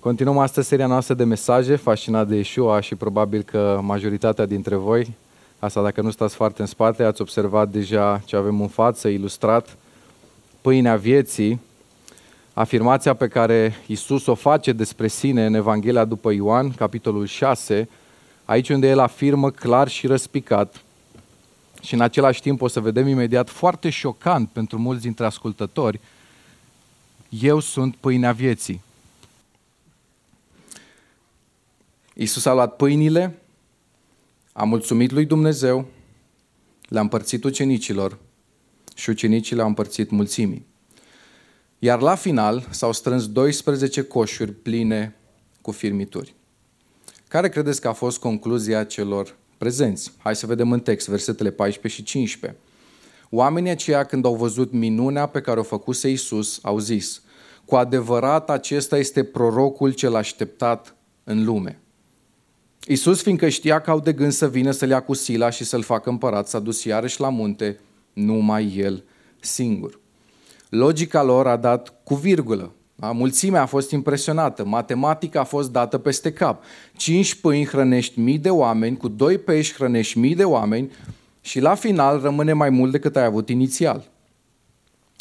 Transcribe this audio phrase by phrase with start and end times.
[0.00, 5.14] Continuăm astăzi seria noastră de mesaje, fascinat de Yeshua și probabil că majoritatea dintre voi,
[5.58, 9.76] asta dacă nu stați foarte în spate, ați observat deja ce avem în față, ilustrat,
[10.60, 11.60] pâinea vieții,
[12.52, 17.88] afirmația pe care Isus o face despre sine în Evanghelia după Ioan, capitolul 6,
[18.44, 20.82] aici unde el afirmă clar și răspicat.
[21.82, 26.00] Și în același timp o să vedem imediat foarte șocant pentru mulți dintre ascultători,
[27.28, 28.88] eu sunt pâinea vieții.
[32.14, 33.38] Iisus a luat pâinile,
[34.52, 35.86] a mulțumit lui Dumnezeu,
[36.88, 38.18] le-a împărțit ucenicilor
[38.94, 40.66] și ucenicii le-au împărțit mulțimii.
[41.78, 45.16] Iar la final s-au strâns 12 coșuri pline
[45.60, 46.34] cu firmituri.
[47.28, 50.12] Care credeți că a fost concluzia celor prezenți?
[50.18, 52.60] Hai să vedem în text, versetele 14 și 15.
[53.30, 57.22] Oamenii aceia, când au văzut minunea pe care o făcuse Iisus, au zis,
[57.64, 61.80] cu adevărat acesta este prorocul cel așteptat în lume.
[62.86, 65.82] Iisus, fiindcă știa că au de gând să vină să-l ia cu sila și să-l
[65.82, 67.80] facă împărat, s-a dus iarăși la munte,
[68.12, 69.04] numai el
[69.40, 70.00] singur.
[70.68, 72.72] Logica lor a dat cu virgulă.
[72.94, 73.10] Da?
[73.12, 76.64] Mulțimea a fost impresionată, matematica a fost dată peste cap.
[76.96, 80.90] Cinci pâini hrănești mii de oameni, cu doi pești hrănești mii de oameni
[81.40, 84.09] și la final rămâne mai mult decât ai avut inițial.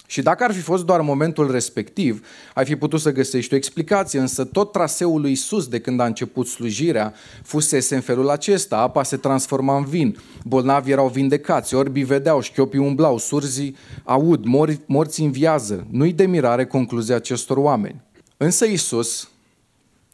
[0.10, 4.20] Și dacă ar fi fost doar momentul respectiv, ai fi putut să găsești o explicație,
[4.20, 8.78] însă tot traseul lui Isus de când a început slujirea fusese în felul acesta.
[8.78, 14.78] Apa se transforma în vin, bolnavi erau vindecați, orbii vedeau, șchiopii umblau, surzii aud, mor,
[14.86, 15.88] morții înviază.
[15.90, 18.02] Nu-i de mirare concluzia acestor oameni.
[18.38, 19.30] Însă Isus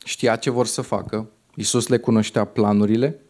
[0.06, 3.25] știa ce vor să facă, Isus le cunoștea planurile,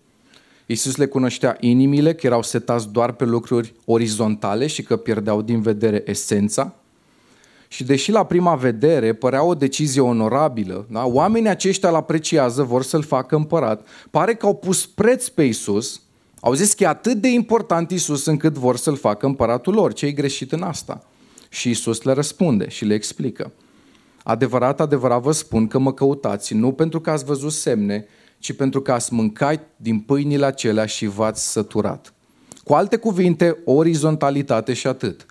[0.66, 5.62] Iisus le cunoștea inimile, că erau setați doar pe lucruri orizontale și că pierdeau din
[5.62, 6.74] vedere esența.
[7.68, 11.06] Și deși la prima vedere părea o decizie onorabilă, da?
[11.06, 16.02] oamenii aceștia îl apreciază, vor să-l facă împărat, pare că au pus preț pe Iisus,
[16.40, 19.94] au zis că e atât de important Iisus încât vor să-l facă împăratul lor.
[19.94, 21.04] Ce-i greșit în asta?
[21.50, 23.52] Și Iisus le răspunde și le explică.
[24.24, 28.06] Adevărat, adevărat vă spun că mă căutați nu pentru că ați văzut semne,
[28.40, 32.14] ci pentru că ați mâncat din pâinile acelea și v-ați săturat.
[32.64, 35.26] Cu alte cuvinte, orizontalitate și atât.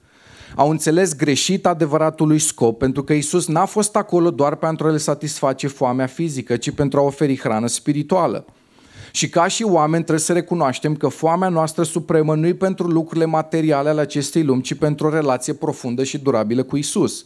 [0.56, 4.97] Au înțeles greșit adevăratului scop, pentru că Isus n-a fost acolo doar pentru a le
[4.97, 8.44] satisface foamea fizică, ci pentru a oferi hrană spirituală.
[9.10, 13.25] Și ca și oameni trebuie să recunoaștem că foamea noastră supremă nu e pentru lucrurile
[13.25, 17.25] materiale ale acestei lumi, ci pentru o relație profundă și durabilă cu Isus.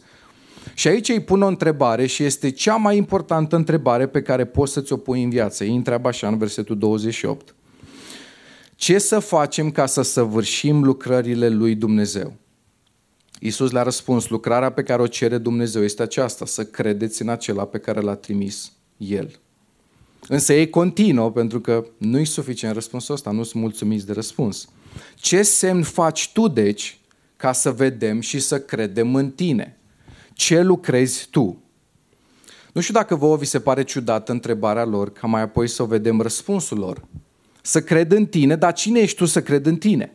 [0.73, 4.73] Și aici îi pun o întrebare și este cea mai importantă întrebare pe care poți
[4.73, 5.63] să-ți o pui în viață.
[5.63, 7.55] Îi întreabă așa în versetul 28.
[8.75, 12.33] Ce să facem ca să săvârșim lucrările lui Dumnezeu?
[13.39, 17.65] Iisus le-a răspuns, lucrarea pe care o cere Dumnezeu este aceasta, să credeți în acela
[17.65, 19.39] pe care l-a trimis El.
[20.27, 24.69] Însă ei continuă, pentru că nu-i suficient răspunsul ăsta, nu sunt mulțumiți de răspuns.
[25.15, 26.99] Ce semn faci tu, deci,
[27.37, 29.78] ca să vedem și să credem în tine?
[30.39, 31.63] Ce lucrezi tu?
[32.73, 35.85] Nu știu dacă vouă vi se pare ciudată întrebarea lor, ca mai apoi să o
[35.85, 37.01] vedem răspunsul lor.
[37.61, 40.13] Să cred în tine, dar cine ești tu să cred în tine?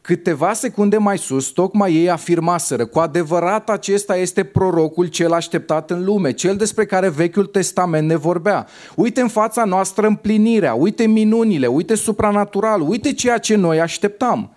[0.00, 6.04] Câteva secunde mai sus, tocmai ei afirmaseră, cu adevărat acesta este prorocul cel așteptat în
[6.04, 8.66] lume, cel despre care Vechiul Testament ne vorbea.
[8.94, 14.56] Uite în fața noastră împlinirea, uite minunile, uite supranatural, uite ceea ce noi așteptam.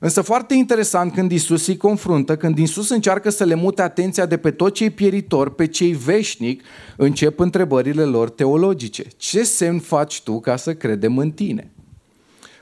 [0.00, 4.36] Însă foarte interesant când Isus îi confruntă, când Isus încearcă să le mute atenția de
[4.36, 6.62] pe tot cei pieritori, pe cei veșnic,
[6.96, 9.04] încep întrebările lor teologice.
[9.16, 11.72] Ce semn faci tu ca să credem în tine?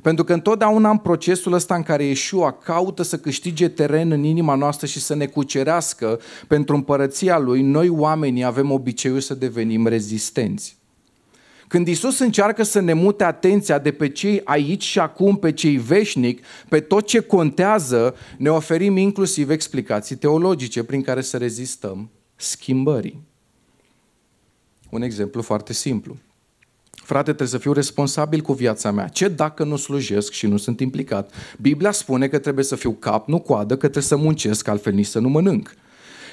[0.02, 4.54] Pentru că întotdeauna în procesul ăsta în care Iesua caută să câștige teren în inima
[4.54, 10.75] noastră și să ne cucerească pentru împărăția Lui, noi oamenii avem obiceiul să devenim rezistenți.
[11.68, 15.76] Când Isus încearcă să ne mute atenția de pe cei aici și acum, pe cei
[15.76, 23.22] veșnic, pe tot ce contează, ne oferim inclusiv explicații teologice prin care să rezistăm schimbării.
[24.90, 26.16] Un exemplu foarte simplu.
[26.90, 29.08] Frate, trebuie să fiu responsabil cu viața mea.
[29.08, 31.32] Ce dacă nu slujesc și nu sunt implicat?
[31.60, 35.06] Biblia spune că trebuie să fiu cap, nu coadă, că trebuie să muncesc, altfel nici
[35.06, 35.74] să nu mănânc.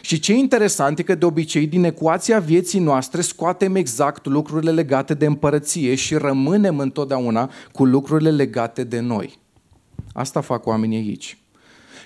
[0.06, 5.14] Și ce interesant e că de obicei din ecuația vieții noastre scoatem exact lucrurile legate
[5.14, 9.40] de împărăție și rămânem întotdeauna cu lucrurile legate de noi.
[10.14, 11.38] Asta fac oamenii aici.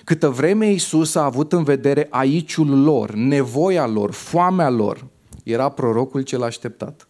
[0.04, 5.06] Câtă vreme Iisus a avut în vedere aiciul lor, nevoia lor, foamea lor,
[5.42, 7.08] era prorocul cel așteptat.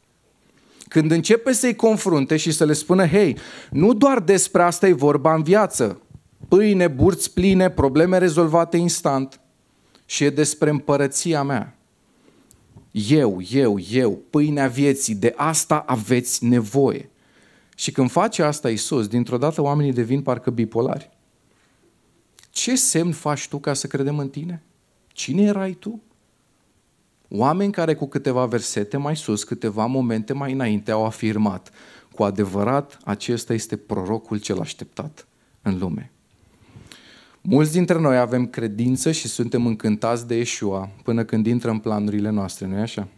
[0.88, 3.36] Când începe să-i confrunte și să le spună, hei,
[3.70, 6.00] nu doar despre asta e vorba în viață,
[6.48, 9.40] pâine, burți pline, probleme rezolvate instant,
[10.10, 11.76] și e despre împărăția mea.
[12.90, 17.10] Eu, eu, eu, pâinea vieții, de asta aveți nevoie.
[17.76, 21.10] Și când face asta Isus, dintr-o dată oamenii devin parcă bipolari.
[22.50, 24.62] Ce semn faci tu ca să credem în tine?
[25.12, 26.02] Cine erai tu?
[27.28, 31.72] Oameni care cu câteva versete mai sus, câteva momente mai înainte au afirmat
[32.14, 35.26] cu adevărat acesta este prorocul cel așteptat
[35.62, 36.12] în lume.
[37.50, 42.30] Mulți dintre noi avem credință și suntem încântați de Yeshua până când intră în planurile
[42.30, 43.08] noastre, nu-i așa?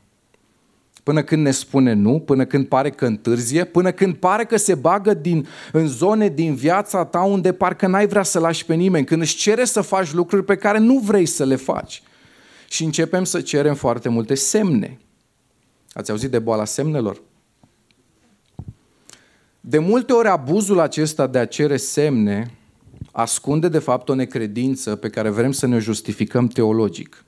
[1.03, 4.75] Până când ne spune nu, până când pare că întârzie, până când pare că se
[4.75, 9.05] bagă din, în zone din viața ta unde parcă n-ai vrea să lași pe nimeni,
[9.05, 12.03] când își cere să faci lucruri pe care nu vrei să le faci.
[12.69, 14.99] Și începem să cerem foarte multe semne.
[15.93, 17.21] Ați auzit de boala semnelor?
[19.61, 22.55] De multe ori abuzul acesta de a cere semne
[23.13, 27.25] ascunde de fapt o necredință pe care vrem să ne justificăm teologic.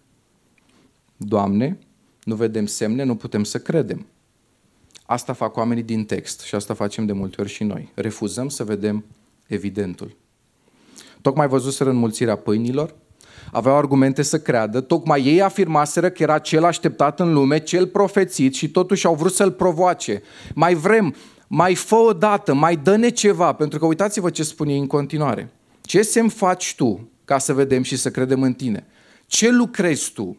[1.16, 1.78] Doamne,
[2.24, 4.06] nu vedem semne, nu putem să credem.
[5.06, 7.92] Asta fac oamenii din text și asta facem de multe ori și noi.
[7.94, 9.04] Refuzăm să vedem
[9.46, 10.16] evidentul.
[11.20, 12.94] Tocmai văzuseră înmulțirea pâinilor,
[13.52, 18.54] aveau argumente să creadă, tocmai ei afirmaseră că era cel așteptat în lume, cel profețit
[18.54, 20.22] și totuși au vrut să-l provoace.
[20.54, 21.14] Mai vrem,
[21.46, 25.50] mai fă o dată, mai dă-ne ceva, pentru că uitați-vă ce spune în continuare.
[25.82, 28.86] Ce semn faci tu ca să vedem și să credem în tine?
[29.26, 30.36] Ce lucrezi tu?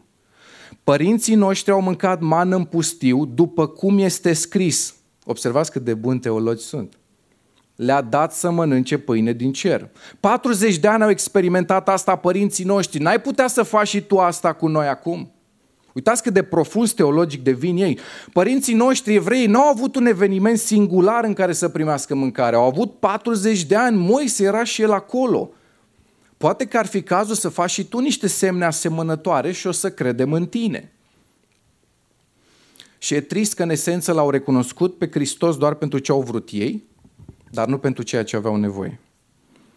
[0.84, 4.94] Părinții noștri au mâncat mană în pustiu după cum este scris.
[5.24, 6.98] Observați cât de buni teologi sunt.
[7.76, 9.90] Le-a dat să mănânce pâine din cer.
[10.20, 13.02] 40 de ani au experimentat asta părinții noștri.
[13.02, 15.33] N-ai putea să faci și tu asta cu noi acum?
[15.94, 17.98] Uitați cât de profund teologic devin ei.
[18.32, 22.56] Părinții noștri evrei nu au avut un eveniment singular în care să primească mâncare.
[22.56, 25.50] Au avut 40 de ani, Moise era și el acolo.
[26.36, 29.90] Poate că ar fi cazul să faci și tu niște semne asemănătoare și o să
[29.90, 30.92] credem în tine.
[32.98, 36.48] Și e trist că în esență l-au recunoscut pe Hristos doar pentru ce au vrut
[36.52, 36.84] ei,
[37.50, 39.00] dar nu pentru ceea ce aveau nevoie.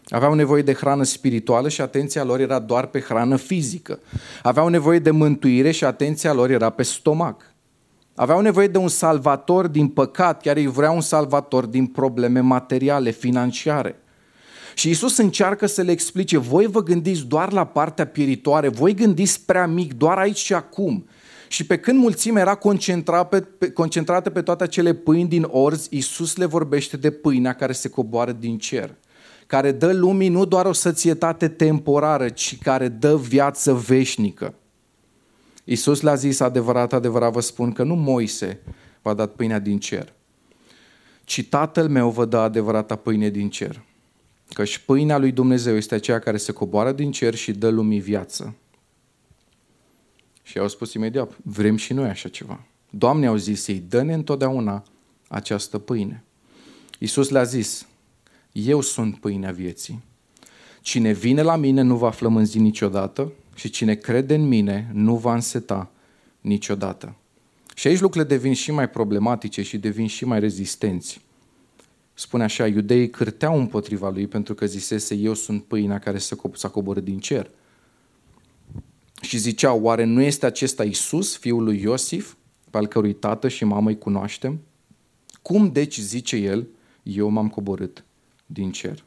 [0.08, 3.98] Aveau nevoie de hrană spirituală și atenția lor era doar pe hrană fizică.
[4.42, 7.54] Aveau nevoie de mântuire și atenția lor era pe stomac.
[8.14, 13.10] Aveau nevoie de un salvator din păcat, chiar ei vreau un salvator din probleme materiale,
[13.10, 14.02] financiare.
[14.74, 19.44] Și Isus încearcă să le explice, voi vă gândiți doar la partea pieritoare, voi gândiți
[19.44, 21.06] prea mic, doar aici și acum.
[21.48, 26.36] Și pe când mulțimea era concentrată pe, concentrată pe toate acele pâini din orz, Isus
[26.36, 28.94] le vorbește de pâinea care se coboară din cer
[29.48, 34.54] care dă lumii nu doar o sățietate temporară, ci care dă viață veșnică.
[35.64, 38.60] Iisus le-a zis, adevărat, adevărat vă spun că nu Moise
[39.02, 40.12] v-a dat pâinea din cer,
[41.24, 43.82] ci Tatăl meu vă dă adevărata pâine din cer.
[44.52, 48.54] Căci pâinea lui Dumnezeu este aceea care se coboară din cer și dă lumii viață.
[50.42, 52.60] Și au spus imediat, vrem și noi așa ceva.
[52.90, 54.82] Doamne au zis ei, dă-ne întotdeauna
[55.28, 56.24] această pâine.
[56.98, 57.86] Iisus le-a zis,
[58.66, 60.02] eu sunt pâinea vieții.
[60.80, 65.34] Cine vine la mine nu va flămânzi niciodată și cine crede în mine nu va
[65.34, 65.90] înseta
[66.40, 67.14] niciodată.
[67.74, 71.20] Și aici lucrurile devin și mai problematice și devin și mai rezistenți.
[72.14, 76.18] Spune așa, iudeii cârteau împotriva lui pentru că zisese, eu sunt pâinea care
[76.52, 77.50] s-a coborât din cer.
[79.20, 82.34] Și ziceau, oare nu este acesta Isus, fiul lui Iosif,
[82.70, 84.60] pe al cărui tată și mamă îi cunoaștem?
[85.42, 86.66] Cum deci zice el,
[87.02, 88.04] eu m-am coborât
[88.50, 89.04] din cer.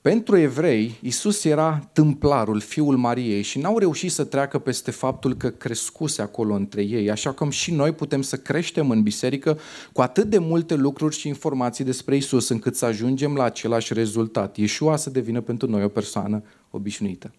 [0.00, 5.50] Pentru evrei, Isus era tâmplarul, fiul Mariei și n-au reușit să treacă peste faptul că
[5.50, 9.58] crescuse acolo între ei, așa cum și noi putem să creștem în biserică
[9.92, 14.56] cu atât de multe lucruri și informații despre Isus încât să ajungem la același rezultat.
[14.56, 17.32] Iesua să devină pentru noi o persoană obișnuită.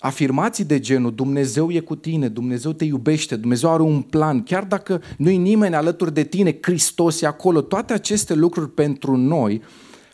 [0.00, 4.64] Afirmații de genul Dumnezeu e cu tine, Dumnezeu te iubește, Dumnezeu are un plan, chiar
[4.64, 9.62] dacă nu-i nimeni alături de tine, Hristos e acolo, toate aceste lucruri pentru noi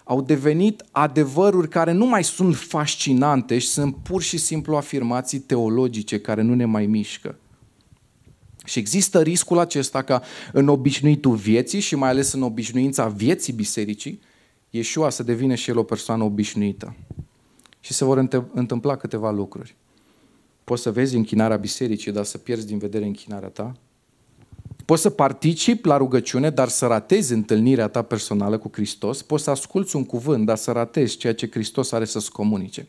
[0.04, 6.20] au devenit adevăruri care nu mai sunt fascinante și sunt pur și simplu afirmații teologice
[6.20, 7.38] care nu ne mai mișcă.
[8.64, 10.22] Și există riscul acesta ca
[10.52, 14.20] în obișnuitul vieții și mai ales în obișnuința vieții bisericii,
[14.70, 16.96] Iesua să devină și el o persoană obișnuită
[17.84, 19.76] și se vor întâmpla câteva lucruri.
[20.64, 23.72] Poți să vezi închinarea bisericii, dar să pierzi din vedere închinarea ta.
[24.84, 29.22] Poți să participi la rugăciune, dar să ratezi întâlnirea ta personală cu Hristos.
[29.22, 32.88] Poți să asculți un cuvânt, dar să ratezi ceea ce Hristos are să-ți comunice.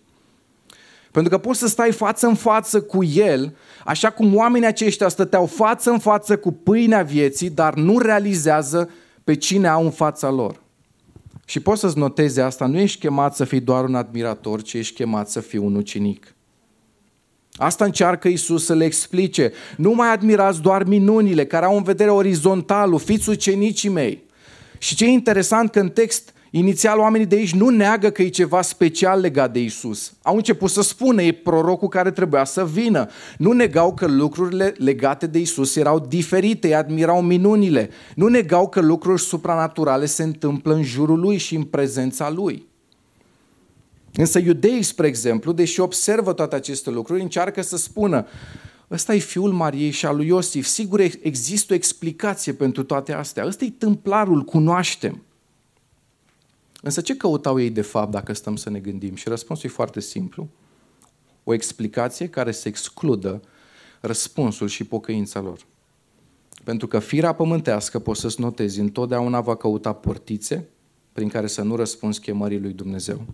[1.12, 5.46] Pentru că poți să stai față în față cu El, așa cum oamenii aceștia stăteau
[5.46, 8.90] față în față cu pâinea vieții, dar nu realizează
[9.24, 10.64] pe cine au în fața lor.
[11.46, 14.94] Și poți să-ți notezi asta, nu ești chemat să fii doar un admirator, ci ești
[14.94, 16.36] chemat să fii un ucenic.
[17.56, 19.52] Asta încearcă Isus să le explice.
[19.78, 24.24] Nu mai admirați doar minunile care au în vedere orizontalul, fiți ucenicii mei.
[24.78, 28.28] Și ce e interesant că în text Inițial oamenii de aici nu neagă că e
[28.28, 30.14] ceva special legat de Isus.
[30.22, 33.10] Au început să spună, e prorocul care trebuia să vină.
[33.38, 37.90] Nu negau că lucrurile legate de Isus erau diferite, îi admirau minunile.
[38.16, 42.68] Nu negau că lucruri supranaturale se întâmplă în jurul lui și în prezența lui.
[44.14, 48.26] Însă iudeii, spre exemplu, deși observă toate aceste lucruri, încearcă să spună,
[48.92, 53.46] ăsta e fiul Mariei și al lui Iosif, sigur există o explicație pentru toate astea,
[53.46, 55.22] ăsta e tâmplarul, cunoaștem.
[56.86, 59.16] Însă ce căutau ei de fapt dacă stăm să ne gândim?
[59.16, 60.48] Și răspunsul e foarte simplu.
[61.44, 63.42] O explicație care să excludă
[64.02, 65.60] răspunsul și pocăința lor.
[66.64, 70.68] Pentru că firea pământească, poți să-ți notezi, întotdeauna va căuta portițe
[71.14, 73.26] prin care să nu răspunzi chemării lui Dumnezeu.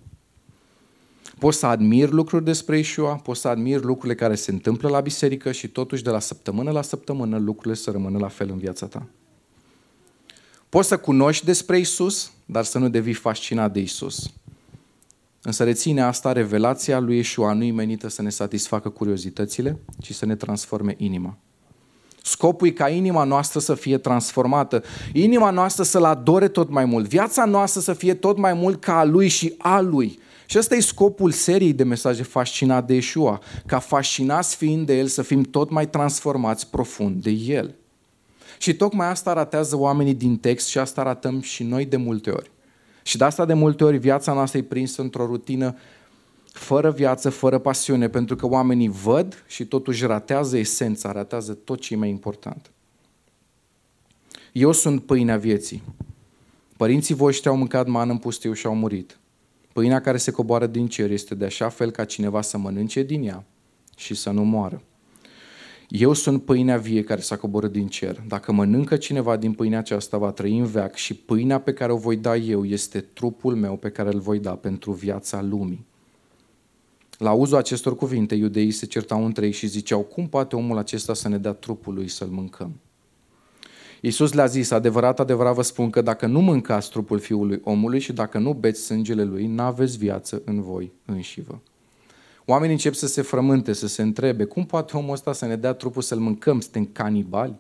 [1.40, 5.52] Poți să admiri lucruri despre Ișua, poți să admiri lucrurile care se întâmplă la biserică
[5.52, 9.08] și totuși de la săptămână la săptămână lucrurile să rămână la fel în viața ta.
[10.72, 14.32] Poți să cunoști despre Isus, dar să nu devii fascinat de Isus.
[15.42, 20.26] Însă reține asta, revelația lui Iesua nu e menită să ne satisfacă curiozitățile, ci să
[20.26, 21.38] ne transforme inima.
[22.24, 27.08] Scopul e ca inima noastră să fie transformată, inima noastră să-L adore tot mai mult,
[27.08, 30.20] viața noastră să fie tot mai mult ca a Lui și a Lui.
[30.46, 35.08] Și ăsta e scopul seriei de mesaje fascinat de Iesua, ca fascinați fiind de El
[35.08, 37.76] să fim tot mai transformați profund de El.
[38.62, 42.52] Și tocmai asta aratează oamenii din text și asta arătăm și noi de multe ori.
[43.04, 45.78] Și de asta de multe ori viața noastră e prinsă într-o rutină
[46.52, 51.94] fără viață, fără pasiune, pentru că oamenii văd și totuși ratează esența, ratează tot ce
[51.94, 52.72] e mai important.
[54.52, 55.84] Eu sunt pâinea vieții.
[56.78, 59.20] Părinții voștri au mâncat mană în pustiu și au murit.
[59.74, 63.24] Pâinea care se coboară din cer este de așa fel ca cineva să mănânce din
[63.24, 63.44] ea
[63.96, 64.82] și să nu moară.
[65.94, 68.24] Eu sunt pâinea vie care s-a coborât din cer.
[68.28, 71.98] Dacă mănâncă cineva din pâinea aceasta, va trăi în veac și pâinea pe care o
[71.98, 75.86] voi da eu este trupul meu pe care îl voi da pentru viața lumii.
[77.18, 81.14] La uzul acestor cuvinte, iudeii se certau între ei și ziceau, cum poate omul acesta
[81.14, 82.72] să ne dea trupul lui să-l mâncăm?
[84.02, 88.14] Iisus le-a zis, adevărat, adevărat vă spun că dacă nu mâncați trupul fiului omului și
[88.14, 91.62] dacă nu beți sângele lui, n-aveți viață în voi înșivă.
[92.52, 95.74] Oamenii încep să se frământe, să se întrebe, cum poate omul ăsta să ne dea
[95.74, 97.56] trupul să-l mâncăm, suntem canibali?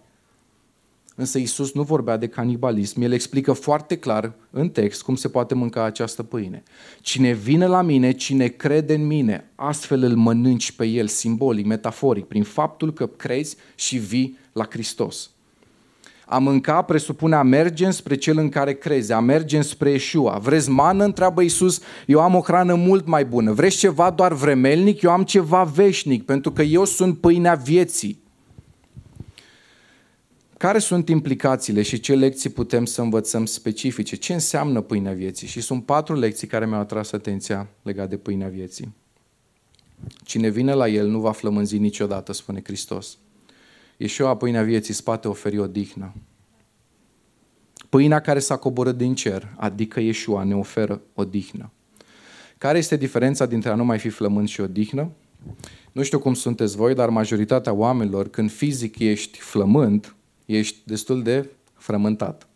[1.15, 5.53] Însă Isus nu vorbea de canibalism, el explică foarte clar în text cum se poate
[5.53, 6.63] mânca această pâine.
[7.01, 12.25] Cine vine la mine, cine crede în mine, astfel îl mănânci pe el, simbolic, metaforic,
[12.25, 15.29] prin faptul că crezi și vii la Hristos.
[16.31, 20.37] A mânca presupune a merge spre cel în care crezi, a merge spre Yeshua.
[20.37, 21.03] Vreți mană?
[21.03, 21.81] Întreabă Iisus.
[22.07, 23.51] Eu am o hrană mult mai bună.
[23.51, 25.01] Vreți ceva doar vremelnic?
[25.01, 28.21] Eu am ceva veșnic, pentru că eu sunt pâinea vieții.
[30.57, 34.15] Care sunt implicațiile și ce lecții putem să învățăm specifice?
[34.15, 35.47] Ce înseamnă pâinea vieții?
[35.47, 38.95] Și sunt patru lecții care mi-au atras atenția legate de pâinea vieții.
[40.23, 43.17] Cine vine la el nu va flămânzi niciodată, spune Hristos.
[44.01, 46.13] Ieșua pâinea vieții spate oferi o dihnă.
[47.89, 51.71] Pâinea care s-a coborât din cer, adică Ieșua, ne oferă o dihnă.
[52.57, 55.09] Care este diferența dintre a nu mai fi flământ și o dihnă?
[55.91, 60.15] Nu știu cum sunteți voi, dar majoritatea oamenilor, când fizic ești flământ,
[60.45, 62.47] ești destul de frământat.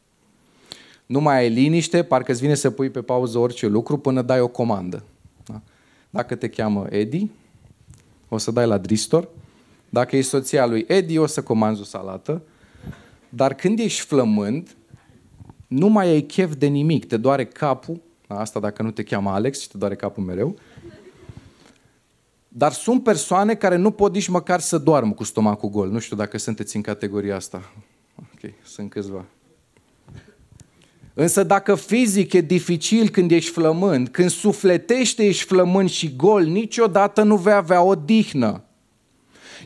[1.06, 4.40] Nu mai ai liniște, parcă îți vine să pui pe pauză orice lucru până dai
[4.40, 5.04] o comandă.
[5.46, 5.62] Da?
[6.10, 7.30] Dacă te cheamă Edi,
[8.30, 9.30] o să dai la Dristor,
[9.96, 12.42] dacă e soția lui Edi, o să comanzi o salată.
[13.30, 14.75] Dar când ești flămând,
[15.68, 19.60] nu mai ai chef de nimic, te doare capul, asta dacă nu te cheamă Alex
[19.60, 20.56] și te doare capul mereu,
[22.48, 25.90] dar sunt persoane care nu pot nici măcar să doarmă cu stomacul gol.
[25.90, 27.72] Nu știu dacă sunteți în categoria asta.
[28.16, 29.25] Ok, sunt câțiva.
[31.14, 37.24] Însă dacă fizic e dificil când ești flămând, când sufletește ești flămând și gol, niciodată
[37.24, 38.64] nu vei avea o dihnă.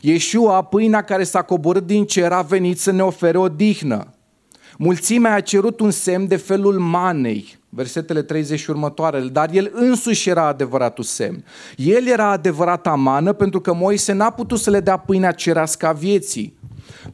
[0.00, 4.14] Iesua, pâinea care s-a coborât din cer, a venit să ne ofere o dihnă.
[4.78, 10.28] Mulțimea a cerut un semn de felul manei, versetele 30 și următoarele, dar el însuși
[10.28, 11.44] era adevăratul semn.
[11.76, 15.92] El era adevărata mană pentru că Moise n-a putut să le dea pâinea cerească a
[15.92, 16.58] vieții.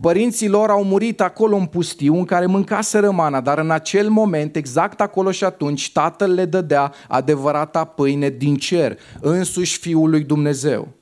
[0.00, 4.57] Părinții lor au murit acolo în pustiu în care mâncaseră mana, dar în acel moment,
[4.57, 10.96] exact acolo și atunci, tatăl le dădea adevărata pâine din cer, însuși Fiul lui Dumnezeu.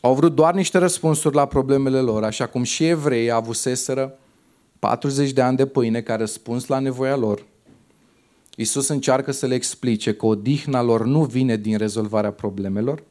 [0.00, 4.18] Au vrut doar niște răspunsuri la problemele lor, așa cum și evreii avuseseră
[4.78, 7.46] 40 de ani de pâine ca răspuns la nevoia lor.
[8.56, 13.02] Isus încearcă să le explice că odihna lor nu vine din rezolvarea problemelor,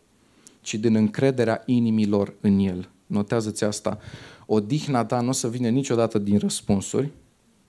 [0.62, 2.90] ci din încrederea inimilor în El.
[3.06, 4.00] Notează-ți asta.
[4.46, 7.12] Odihna ta nu o să vină niciodată din răspunsuri,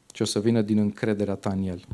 [0.06, 1.84] ci o să vină din încrederea ta în El.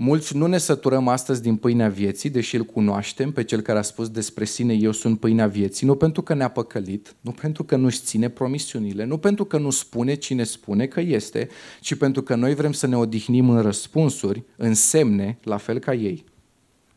[0.00, 3.82] Mulți nu ne săturăm astăzi din pâinea vieții, deși îl cunoaștem pe cel care a
[3.82, 7.76] spus despre sine, eu sunt pâinea vieții, nu pentru că ne-a păcălit, nu pentru că
[7.76, 11.48] nu-și ține promisiunile, nu pentru că nu spune cine spune că este,
[11.80, 15.94] ci pentru că noi vrem să ne odihnim în răspunsuri, în semne, la fel ca
[15.94, 16.24] ei,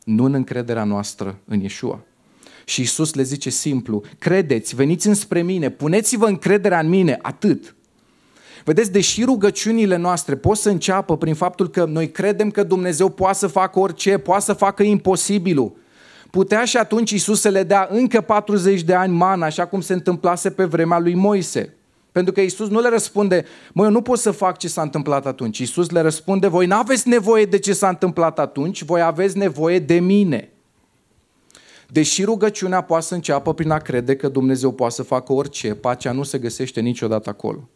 [0.04, 2.04] nu în încrederea noastră în Iesua.
[2.64, 7.74] Și Isus le zice simplu, credeți, veniți înspre mine, puneți-vă încrederea în mine, atât.
[8.64, 13.38] Vedeți, deși rugăciunile noastre pot să înceapă prin faptul că noi credem că Dumnezeu poate
[13.38, 15.76] să facă orice, poate să facă imposibilul,
[16.30, 19.92] putea și atunci Isus să le dea încă 40 de ani mana, așa cum se
[19.92, 21.76] întâmplase pe vremea lui Moise.
[22.12, 25.26] Pentru că Isus nu le răspunde, mă, eu nu pot să fac ce s-a întâmplat
[25.26, 25.58] atunci.
[25.58, 29.78] Isus le răspunde, voi nu aveți nevoie de ce s-a întâmplat atunci, voi aveți nevoie
[29.78, 30.50] de mine.
[31.88, 36.12] Deși rugăciunea poate să înceapă prin a crede că Dumnezeu poate să facă orice, pacea
[36.12, 37.68] nu se găsește niciodată acolo.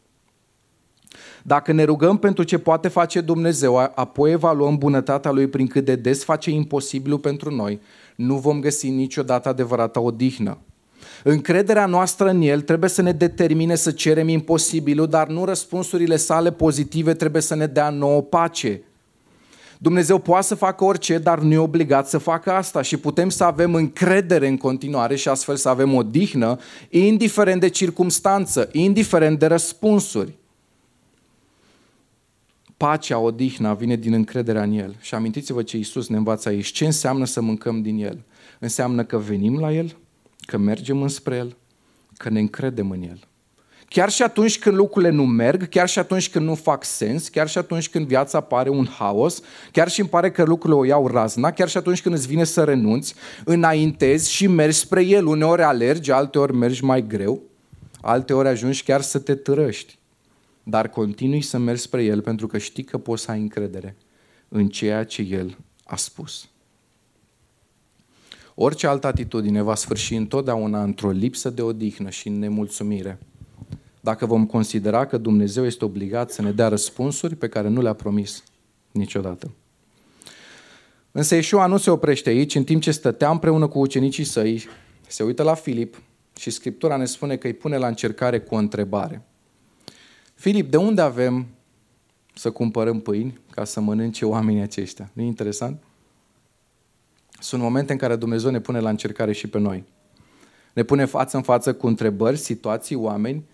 [1.46, 5.94] Dacă ne rugăm pentru ce poate face Dumnezeu, apoi evaluăm bunătatea Lui prin cât de
[5.94, 7.80] des face imposibilul pentru noi,
[8.16, 10.58] nu vom găsi niciodată adevărata odihnă.
[11.22, 16.52] Încrederea noastră în El trebuie să ne determine să cerem imposibilul, dar nu răspunsurile sale
[16.52, 18.82] pozitive trebuie să ne dea nouă pace.
[19.78, 23.44] Dumnezeu poate să facă orice, dar nu e obligat să facă asta și putem să
[23.44, 29.46] avem încredere în continuare și astfel să avem o dihnă, indiferent de circumstanță, indiferent de
[29.46, 30.34] răspunsuri.
[32.76, 34.96] Pacea, odihna vine din încrederea în El.
[35.00, 36.66] Și amintiți-vă ce Iisus ne învață aici.
[36.66, 38.24] Ce înseamnă să mâncăm din El?
[38.58, 39.96] Înseamnă că venim la El,
[40.46, 41.56] că mergem înspre El,
[42.16, 43.18] că ne încredem în El.
[43.88, 47.48] Chiar și atunci când lucrurile nu merg, chiar și atunci când nu fac sens, chiar
[47.48, 49.42] și atunci când viața pare un haos,
[49.72, 52.44] chiar și îmi pare că lucrurile o iau razna, chiar și atunci când îți vine
[52.44, 53.14] să renunți,
[53.44, 55.26] înaintezi și mergi spre El.
[55.26, 57.42] Uneori alergi, alteori mergi mai greu,
[58.00, 59.98] alteori ajungi chiar să te târăști.
[60.68, 63.96] Dar continui să mergi spre El pentru că știi că poți să ai încredere
[64.48, 66.48] în ceea ce El a spus.
[68.54, 73.18] Orice altă atitudine va sfârși întotdeauna într-o lipsă de odihnă și în nemulțumire
[74.06, 77.92] dacă vom considera că Dumnezeu este obligat să ne dea răspunsuri pe care nu le-a
[77.92, 78.42] promis
[78.90, 79.50] niciodată.
[81.12, 84.66] Însă Iesua nu se oprește aici, în timp ce stătea împreună cu ucenicii săi,
[85.06, 86.02] se uită la Filip
[86.36, 89.22] și Scriptura ne spune că îi pune la încercare cu o întrebare.
[90.36, 91.46] Filip, de unde avem
[92.34, 95.10] să cumpărăm pâini ca să mănânce oamenii aceștia?
[95.12, 95.82] Nu e interesant?
[97.40, 99.84] Sunt momente în care Dumnezeu ne pune la încercare și pe noi.
[100.72, 103.44] Ne pune față în față cu întrebări, situații, oameni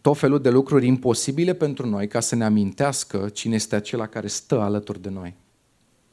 [0.00, 4.26] tot felul de lucruri imposibile pentru noi ca să ne amintească cine este acela care
[4.26, 5.34] stă alături de noi.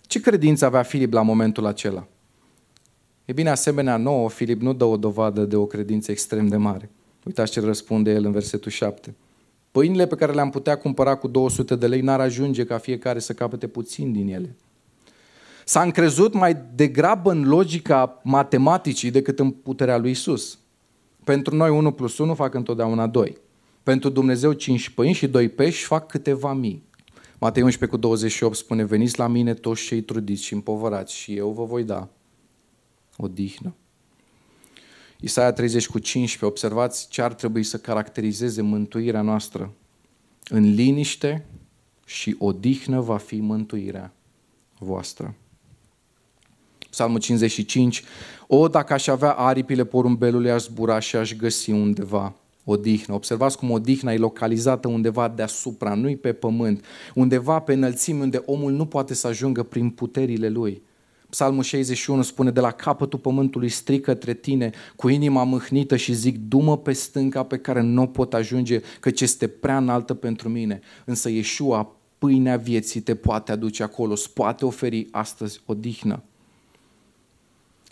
[0.02, 2.08] Ce credință avea Filip la momentul acela?
[3.26, 6.90] E bine, asemenea nouă, Filip nu dă o dovadă de o credință extrem de mare.
[7.24, 9.16] Uitați ce răspunde el în versetul 7.
[9.76, 13.34] Pâinile pe care le-am putea cumpăra cu 200 de lei n-ar ajunge ca fiecare să
[13.34, 14.56] capete puțin din ele.
[15.66, 20.60] S-a încrezut mai degrabă în logica matematicii decât în puterea lui Isus.
[21.24, 23.38] Pentru noi 1 plus 1 fac întotdeauna 2.
[23.84, 26.84] Pentru Dumnezeu cinci pâini și doi pești fac câteva mii.
[27.40, 31.50] Matei 11 cu 28 spune, veniți la mine toți cei trudiți și împovărați și eu
[31.50, 32.08] vă voi da
[33.18, 33.74] o dihnă.
[35.26, 39.72] Isaia 30 cu 15, observați ce ar trebui să caracterizeze mântuirea noastră.
[40.50, 41.46] În liniște
[42.06, 44.14] și odihnă va fi mântuirea
[44.78, 45.36] voastră.
[46.90, 48.04] Psalmul 55,
[48.48, 52.34] o, dacă aș avea aripile porumbelului, aș zbura și aș găsi undeva
[52.64, 53.14] odihnă.
[53.14, 58.72] Observați cum odihna e localizată undeva deasupra, nu pe pământ, undeva pe înălțime unde omul
[58.72, 60.82] nu poate să ajungă prin puterile lui.
[61.36, 66.38] Psalmul 61 spune, de la capătul pământului stric către tine, cu inima mâhnită și zic,
[66.38, 70.80] dumă pe stânca pe care nu pot ajunge, căci este prea înaltă pentru mine.
[71.06, 76.24] Însă Iesua, pâinea vieții, te poate aduce acolo, îți poate oferi astăzi odihnă.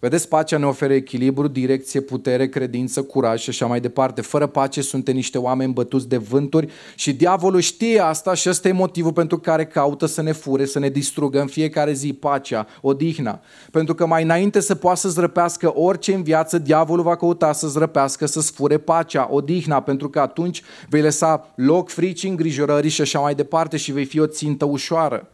[0.04, 4.22] Vedeți, pacea ne oferă echilibru, direcție, putere, credință, curaj și așa mai departe.
[4.22, 8.72] Fără pace suntem niște oameni bătuți de vânturi și diavolul știe asta și ăsta e
[8.72, 13.42] motivul pentru care caută să ne fure, să ne distrugă în fiecare zi pacea, odihna.
[13.72, 17.78] Pentru că mai înainte să poată să-ți răpească orice în viață, diavolul va căuta să-ți
[17.78, 23.20] răpească, să-ți fure pacea, odihna, pentru că atunci vei lăsa loc fricii, îngrijorării și așa
[23.20, 25.30] mai departe și vei fi o țintă ușoară.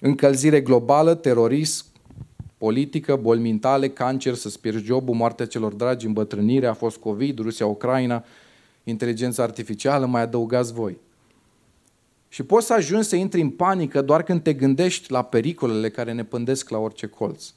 [0.00, 1.84] Încălzire globală, terorism,
[2.58, 7.66] politică, boli mentale, cancer, să-ți pierzi jobul, moartea celor dragi, îmbătrânire, a fost COVID, Rusia,
[7.66, 8.24] Ucraina,
[8.84, 10.98] inteligența artificială, mai adăugați voi.
[12.28, 16.12] Și poți să ajungi să intri în panică doar când te gândești la pericolele care
[16.12, 17.52] ne pândesc la orice colț.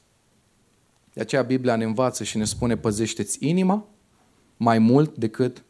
[1.14, 3.88] De aceea Biblia ne învață și ne spune păzește-ți inima
[4.58, 5.64] mai mult decât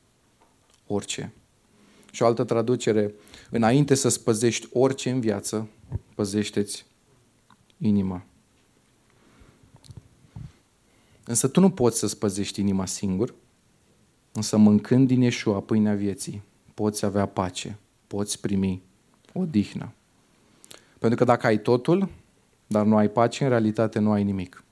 [0.87, 1.33] orice.
[2.11, 3.13] Și o altă traducere,
[3.49, 5.67] înainte să-ți păzești orice în viață,
[6.15, 6.85] păzește-ți
[7.77, 8.25] inima.
[11.27, 13.33] Însă tu nu poți să-ți păzești inima singur,
[14.31, 18.81] însă mâncând din Iesua pâinea vieții, poți avea pace, poți primi
[19.33, 19.91] odihnă.
[20.99, 22.09] Pentru că dacă ai totul,
[22.67, 24.63] dar nu ai pace, în realitate nu ai nimic.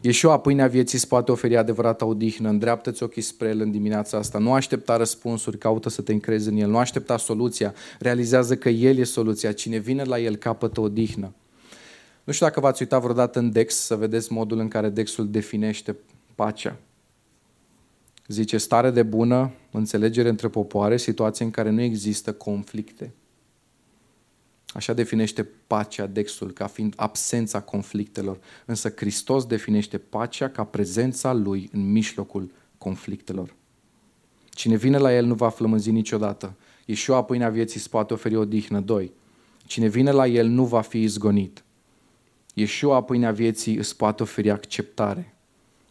[0.00, 2.48] Iesua, pâinea vieții, îți poate oferi adevărata odihnă.
[2.48, 4.38] Îndreaptă-ți ochii spre El în dimineața asta.
[4.38, 6.70] Nu aștepta răspunsuri, caută să te încrezi în El.
[6.70, 7.74] Nu aștepta soluția.
[7.98, 9.52] Realizează că El e soluția.
[9.52, 11.32] Cine vine la El capătă odihnă.
[12.24, 15.96] Nu știu dacă v-ați uitat vreodată în Dex să vedeți modul în care Dexul definește
[16.34, 16.76] pacea.
[18.26, 23.12] Zice stare de bună, înțelegere între popoare, situații în care nu există conflicte.
[24.66, 28.38] Așa definește pacea Dexul, ca fiind absența conflictelor.
[28.64, 33.54] Însă Hristos definește pacea ca prezența Lui în mijlocul conflictelor.
[34.50, 36.54] Cine vine la El nu va flămânzi niciodată.
[36.84, 38.80] Iesua, pâinea vieții, îți poate oferi o dihnă.
[38.80, 39.12] Doi.
[39.66, 41.64] Cine vine la El nu va fi izgonit.
[42.54, 45.34] Iesua, pâinea vieții, îți poate oferi acceptare.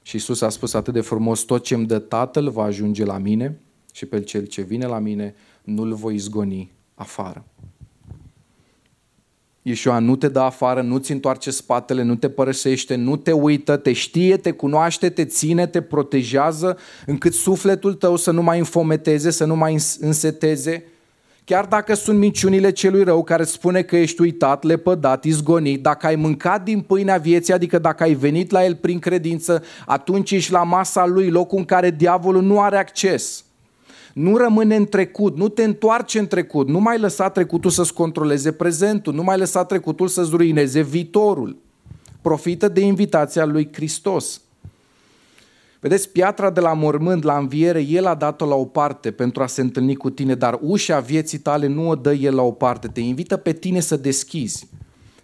[0.02, 3.18] Și Isus a spus atât de frumos, tot ce îmi dă Tatăl va ajunge la
[3.18, 3.60] mine
[3.94, 7.46] și pe cel ce vine la mine nu-l voi izgoni afară.
[9.62, 13.78] Iesua nu te dă afară, nu ți întoarce spatele, nu te părăsește, nu te uită,
[13.78, 19.30] te știe, te cunoaște, te ține, te protejează, încât sufletul tău să nu mai înfometeze,
[19.30, 20.84] să nu mai înseteze.
[21.52, 26.16] Chiar dacă sunt minciunile celui rău care spune că ești uitat, lepădat, izgonit, dacă ai
[26.16, 30.64] mâncat din pâinea vieții, adică dacă ai venit la el prin credință, atunci ești la
[30.64, 33.44] masa lui, locul în care diavolul nu are acces.
[34.14, 38.52] Nu rămâne în trecut, nu te întoarce în trecut, nu mai lăsa trecutul să-ți controleze
[38.52, 41.58] prezentul, nu mai lăsa trecutul să-ți ruineze viitorul.
[42.22, 44.42] Profită de invitația lui Hristos.
[45.84, 49.48] Vedeți, piatra de la mormânt, la înviere, El a dat-o la o parte pentru a
[49.48, 52.88] se întâlni cu tine, dar ușa vieții tale nu o dă El la o parte,
[52.88, 54.68] te invită pe tine să deschizi.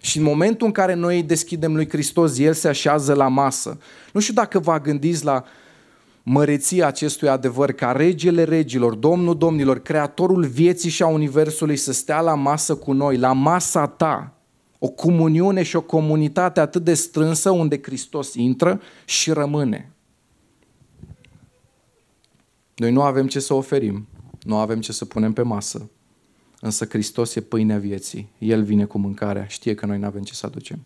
[0.00, 3.78] Și în momentul în care noi deschidem lui Hristos, El se așează la masă.
[4.12, 5.44] Nu știu dacă vă gândiți la
[6.22, 12.20] măreția acestui adevăr, ca regele regilor, domnul domnilor, creatorul vieții și a universului să stea
[12.20, 14.32] la masă cu noi, la masa ta,
[14.78, 19.92] o comuniune și o comunitate atât de strânsă unde Hristos intră și rămâne.
[22.78, 24.06] Noi nu avem ce să oferim,
[24.42, 25.90] nu avem ce să punem pe masă,
[26.60, 28.28] însă Hristos e pâinea vieții.
[28.38, 30.84] El vine cu mâncarea, știe că noi nu avem ce să aducem.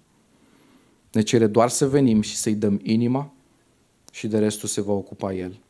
[1.12, 3.32] Ne cere doar să venim și să-i dăm inima
[4.12, 5.60] și de restul se va ocupa El.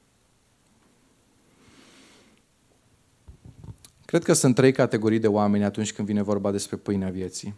[4.04, 7.54] Cred că sunt trei categorii de oameni atunci când vine vorba despre pâinea vieții.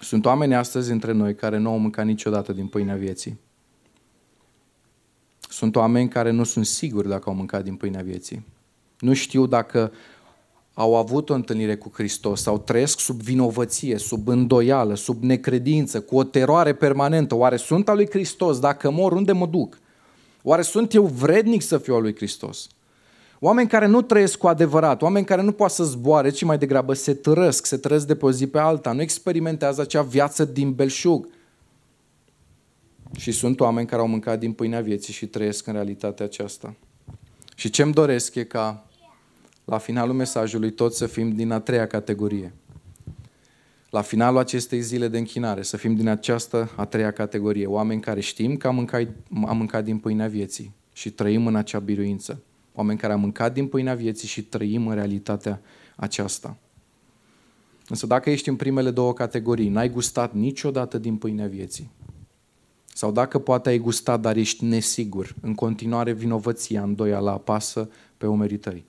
[0.00, 3.38] Sunt oameni astăzi între noi care nu au mâncat niciodată din pâinea vieții.
[5.48, 8.46] Sunt oameni care nu sunt siguri dacă au mâncat din pâinea vieții.
[8.98, 9.92] Nu știu dacă
[10.74, 16.16] au avut o întâlnire cu Hristos sau trăiesc sub vinovăție, sub îndoială, sub necredință, cu
[16.16, 17.34] o teroare permanentă.
[17.34, 18.58] Oare sunt al lui Hristos?
[18.58, 19.78] Dacă mor, unde mă duc?
[20.42, 22.68] Oare sunt eu vrednic să fiu al lui Hristos?
[23.40, 26.92] Oameni care nu trăiesc cu adevărat, oameni care nu poate să zboare, ci mai degrabă
[26.92, 30.72] se trăsc, se trăsc de pe o zi pe alta, nu experimentează acea viață din
[30.72, 31.28] belșug.
[33.16, 36.74] Și sunt oameni care au mâncat din pâinea vieții și trăiesc în realitatea aceasta.
[37.54, 38.86] Și ce-mi doresc e ca
[39.64, 42.52] la finalul mesajului toți să fim din a treia categorie.
[43.90, 47.66] La finalul acestei zile de închinare să fim din această a treia categorie.
[47.66, 49.08] Oameni care știm că am mâncat,
[49.46, 52.42] am mâncat din pâinea vieții și trăim în acea biruință.
[52.74, 55.60] Oameni care am mâncat din pâinea vieții și trăim în realitatea
[55.96, 56.56] aceasta.
[57.88, 61.90] Însă dacă ești în primele două categorii, n-ai gustat niciodată din pâinea vieții,
[62.96, 68.56] sau dacă poate ai gustat, dar ești nesigur, în continuare vinovăția, îndoiala apasă pe umerii
[68.56, 68.84] tăi.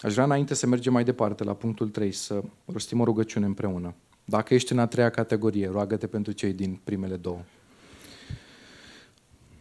[0.00, 3.94] Aș vrea înainte să mergem mai departe, la punctul 3, să rostim o rugăciune împreună.
[4.24, 7.40] Dacă ești în a treia categorie, roagă-te pentru cei din primele două.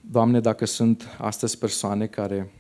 [0.01, 2.51] Doamne, dacă sunt astăzi persoane care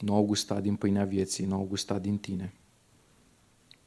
[0.00, 2.52] nu au gustat din pâinea vieții, nu au gustat din Tine,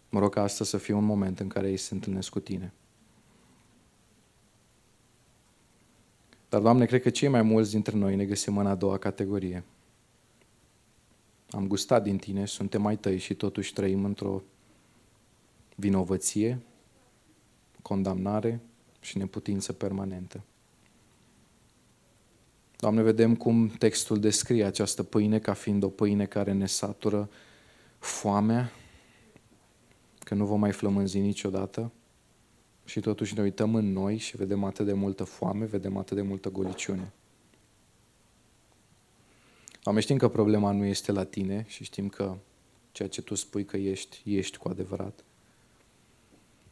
[0.09, 2.73] mă rog ca asta să fie un moment în care ei se întâlnesc cu Tine.
[6.53, 9.63] Dar, Doamne, cred că cei mai mulți dintre noi ne găsim în a doua categorie.
[11.49, 14.41] Am gustat din Tine, suntem mai tăi și totuși trăim într-o
[15.75, 16.59] vinovăție,
[17.81, 18.59] condamnare
[18.99, 20.43] și neputință permanentă.
[22.77, 27.29] Doamne, vedem cum textul descrie această pâine ca fiind o pâine care ne satură
[27.99, 28.71] foamea,
[30.19, 31.91] că nu vom mai flămânzi niciodată
[32.85, 36.21] și totuși ne uităm în noi și vedem atât de multă foame, vedem atât de
[36.21, 37.11] multă goliciune.
[39.83, 42.37] Doamne, știm că problema nu este la tine și știm că
[42.91, 45.23] ceea ce Tu spui că ești, ești cu adevărat.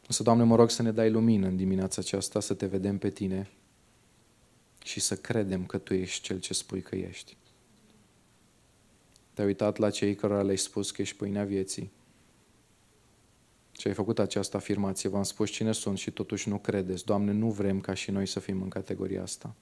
[0.06, 3.10] Însă, Doamne, mă rog să ne dai lumină în dimineața aceasta, să te vedem pe
[3.10, 3.50] Tine
[4.84, 7.36] și să credem că Tu ești Cel ce spui că ești.
[9.34, 11.90] Te-ai uitat la cei care le-ai spus că ești pâinea vieții.
[13.78, 17.04] Și ai făcut această afirmație, v-am spus cine sunt și totuși nu credeți.
[17.04, 19.54] Doamne, nu vrem ca și noi să fim în categoria asta.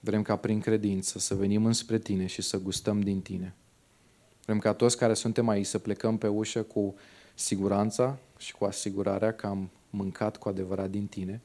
[0.00, 3.54] Vrem ca prin credință să venim înspre Tine și să gustăm din Tine.
[4.44, 6.94] Vrem ca toți care suntem aici să plecăm pe ușă cu
[7.34, 11.40] siguranța și cu asigurarea că am mâncat cu adevărat din Tine,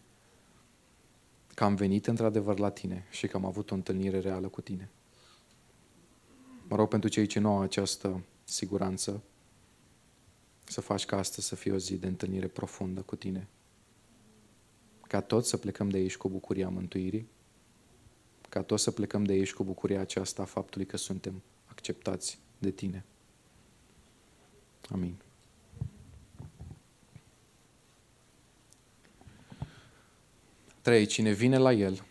[1.53, 4.89] că am venit într-adevăr la Tine și că am avut o întâlnire reală cu Tine.
[6.67, 9.21] Mă rog pentru cei ce nu au această siguranță,
[10.67, 13.47] să faci ca astăzi să fie o zi de întâlnire profundă cu Tine.
[15.07, 17.27] Ca toți să plecăm de aici cu bucuria mântuirii,
[18.49, 22.71] ca toți să plecăm de aici cu bucuria aceasta a faptului că suntem acceptați de
[22.71, 23.05] Tine.
[24.89, 25.15] Amin.
[30.81, 32.03] Trei, cine vine la El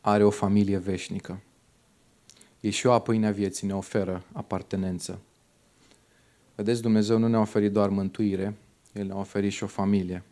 [0.00, 1.40] are o familie veșnică.
[2.60, 5.20] Ieșua pâinea vieții ne oferă apartenență.
[6.62, 8.56] Vedeți, Dumnezeu nu ne-a oferit doar mântuire,
[8.92, 10.22] El ne-a oferit și o familie.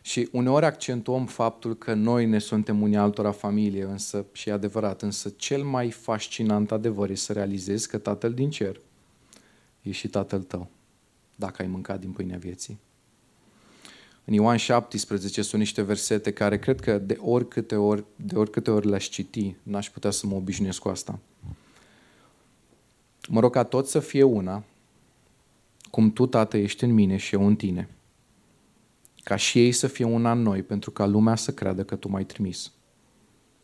[0.00, 5.02] Și uneori accentuăm faptul că noi ne suntem unii altora familie, însă, și e adevărat,
[5.02, 8.80] însă cel mai fascinant adevăr este să realizezi că Tatăl din cer
[9.82, 10.68] e și Tatăl tău,
[11.34, 12.78] dacă ai mâncat din pâinea vieții.
[14.24, 18.86] În Ioan 17 sunt niște versete care cred că de oricâte ori, de oricâte ori
[18.88, 21.18] le-aș citi, n-aș putea să mă obișnuiesc cu asta.
[23.28, 24.64] Mă rog ca tot să fie una,
[25.96, 27.88] cum tu, Tată, ești în mine și eu în tine.
[29.22, 32.08] Ca și ei să fie una în noi, pentru ca lumea să creadă că tu
[32.08, 32.72] m-ai trimis.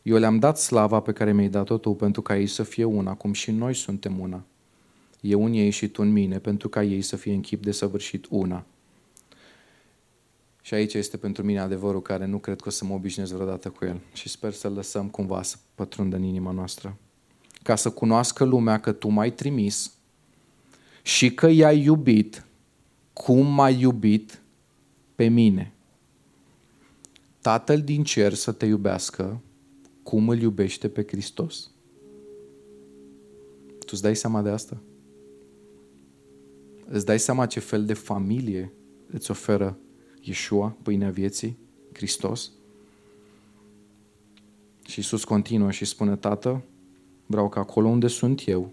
[0.01, 3.13] Eu le-am dat slava pe care mi-ai dat-o tu, pentru ca ei să fie una,
[3.13, 4.45] cum și noi suntem una.
[5.21, 7.71] Eu în ei și tu în mine, pentru ca ei să fie în chip de
[7.71, 8.65] săvârșit una.
[10.61, 13.69] Și aici este pentru mine adevărul care nu cred că o să mă obișnuiesc vreodată
[13.69, 13.99] cu el.
[14.13, 16.97] Și sper să-l lăsăm cumva să pătrundă în inima noastră.
[17.63, 19.91] Ca să cunoască lumea că tu m-ai trimis
[21.03, 22.45] și că i-ai iubit
[23.13, 24.41] cum m-ai iubit
[25.15, 25.73] pe mine.
[27.41, 29.41] Tatăl din cer să te iubească
[30.03, 31.71] cum îl iubește pe Hristos.
[33.79, 34.77] Tu îți dai seama de asta?
[36.85, 38.73] Îți dai seama ce fel de familie
[39.11, 39.77] îți oferă
[40.21, 41.57] Yeshua, pâinea vieții,
[41.93, 42.51] Hristos?
[44.85, 46.63] Și Iisus continuă și spune, Tată,
[47.25, 48.71] vreau ca acolo unde sunt eu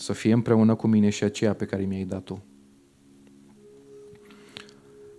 [0.00, 2.42] să fie împreună cu mine și aceea pe care mi-ai dat tu.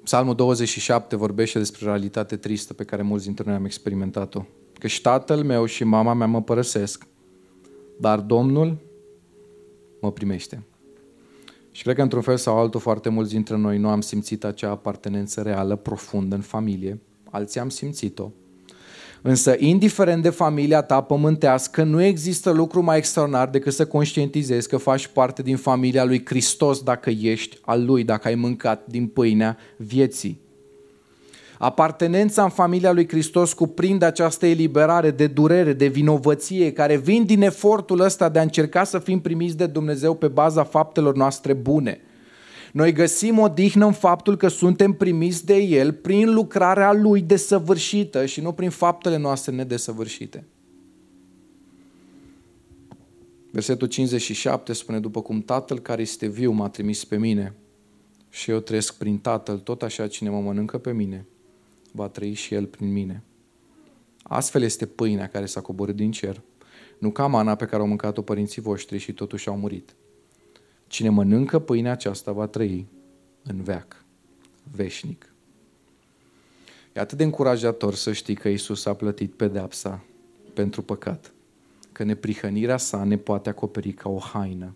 [0.03, 4.45] Psalmul 27 vorbește despre realitate tristă pe care mulți dintre noi am experimentat-o.
[4.79, 7.07] Că și tatăl meu și mama mea mă părăsesc,
[7.99, 8.77] dar Domnul
[10.01, 10.63] mă primește.
[11.71, 14.69] Și cred că într-un fel sau altul foarte mulți dintre noi nu am simțit acea
[14.69, 17.01] apartenență reală, profundă în familie.
[17.29, 18.31] Alții am simțit-o.
[19.21, 24.77] Însă, indiferent de familia ta pământească, nu există lucru mai extraordinar decât să conștientizezi că
[24.77, 29.57] faci parte din familia lui Hristos dacă ești al lui, dacă ai mâncat din pâinea
[29.77, 30.39] vieții.
[31.57, 37.41] Apartenența în familia lui Hristos cuprinde această eliberare de durere, de vinovăție, care vin din
[37.41, 42.01] efortul ăsta de a încerca să fim primiți de Dumnezeu pe baza faptelor noastre bune–
[42.73, 48.41] noi găsim odihnă în faptul că suntem primiți de El prin lucrarea Lui desăvârșită și
[48.41, 50.45] nu prin faptele noastre nedesăvârșite.
[53.51, 57.55] Versetul 57 spune, după cum Tatăl care este viu m-a trimis pe mine
[58.29, 61.25] și eu trăiesc prin Tatăl, tot așa cine mă mănâncă pe mine,
[61.91, 63.23] va trăi și El prin mine.
[64.23, 66.41] Astfel este pâinea care s-a coborât din cer,
[66.97, 69.95] nu ca mana pe care au mâncat-o părinții voștri și totuși au murit.
[70.91, 72.87] Cine mănâncă pâinea aceasta va trăi
[73.43, 74.05] în veac,
[74.71, 75.33] veșnic.
[76.93, 80.03] E atât de încurajator să știi că Isus a plătit pedepsa
[80.53, 81.33] pentru păcat,
[81.91, 84.75] că neprihănirea sa ne poate acoperi ca o haină,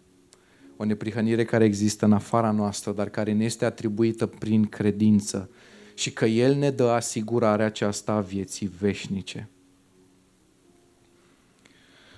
[0.77, 5.49] o neprihănire care există în afara noastră, dar care ne este atribuită prin credință
[5.93, 9.49] și că El ne dă asigurarea aceasta a vieții veșnice.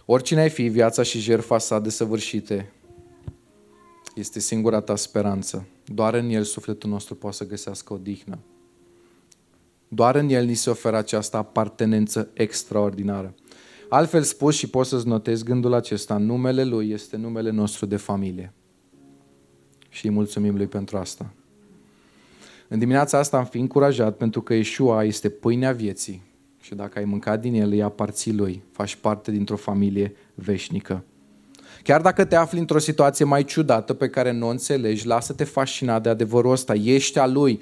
[0.05, 2.71] Oricine ai fi, viața și jertfa sa desăvârșite
[4.17, 5.67] este singura ta speranță.
[5.86, 8.39] Doar în El sufletul nostru poate să găsească odihnă.
[9.88, 13.36] Doar în El ni se oferă această apartenență extraordinară.
[13.89, 18.53] Altfel spus și poți să-ți notezi gândul acesta, numele Lui este numele nostru de familie.
[19.89, 21.34] Și îi mulțumim Lui pentru asta.
[22.67, 26.21] În dimineața asta am fi încurajat pentru că Yeshua este pâinea vieții
[26.62, 31.03] și dacă ai mâncat din el, îi aparții lui, faci parte dintr-o familie veșnică.
[31.84, 36.04] Chiar dacă te afli într-o situație mai ciudată pe care nu o înțelegi, lasă-te fascinat
[36.04, 37.62] de adevărul ăsta, ești a lui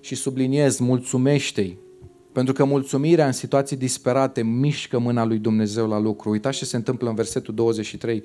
[0.00, 1.78] și subliniez, mulțumește-i.
[2.32, 6.30] Pentru că mulțumirea în situații disperate mișcă mâna lui Dumnezeu la lucru.
[6.30, 8.22] Uitați ce se întâmplă în versetul 23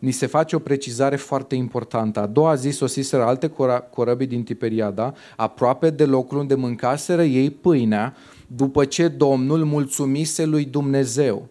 [0.00, 2.20] ni se face o precizare foarte importantă.
[2.20, 3.52] A doua zi sosiseră alte
[3.90, 10.64] corăbii din Tiperiada, aproape de locul unde mâncaseră ei pâinea, după ce Domnul mulțumise lui
[10.64, 11.48] Dumnezeu.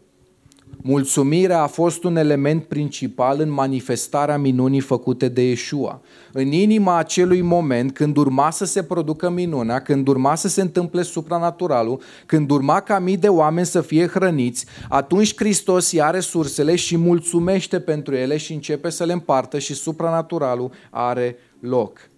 [0.82, 6.02] Mulțumirea a fost un element principal în manifestarea minunii făcute de Yeshua.
[6.32, 11.02] În inima acelui moment, când urma să se producă minunea, când urma să se întâmple
[11.02, 16.98] supranaturalul, când urma ca mii de oameni să fie hrăniți, atunci Hristos ia resursele și
[16.98, 22.10] mulțumește pentru ele și începe să le împartă și supranaturalul are loc.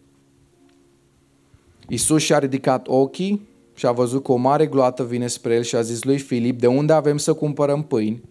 [1.87, 5.75] Isus și-a ridicat ochii și a văzut că o mare gloată vine spre el și
[5.75, 8.21] a zis lui Filip, de unde avem să cumpărăm pâini?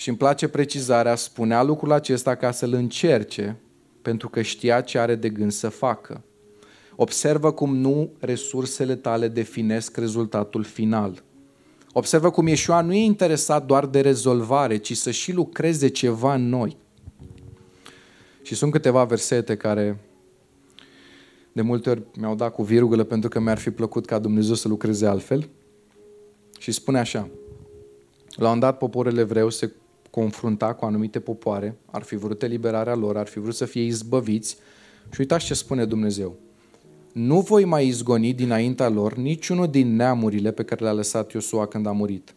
[0.00, 3.56] Și îmi place precizarea, spunea lucrul acesta ca să-l încerce,
[4.02, 6.22] pentru că știa ce are de gând să facă.
[6.96, 11.22] Observă cum nu resursele tale definesc rezultatul final.
[11.92, 16.48] Observă cum Ieșua nu e interesat doar de rezolvare, ci să și lucreze ceva în
[16.48, 16.76] noi.
[18.42, 19.98] Și sunt câteva versete care
[21.52, 24.68] de multe ori mi-au dat cu virgulă pentru că mi-ar fi plăcut ca Dumnezeu să
[24.68, 25.48] lucreze altfel.
[26.58, 27.28] Și spune așa,
[28.36, 29.72] la un dat poporul evreu se
[30.10, 34.56] confrunta cu anumite popoare, ar fi vrut eliberarea lor, ar fi vrut să fie izbăviți
[35.10, 36.36] și uitați ce spune Dumnezeu.
[37.12, 41.86] Nu voi mai izgoni dinaintea lor niciunul din neamurile pe care le-a lăsat Iosua când
[41.86, 42.34] a murit.